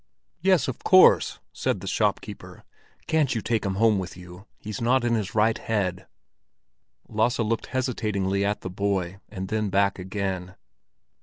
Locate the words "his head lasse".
5.15-7.37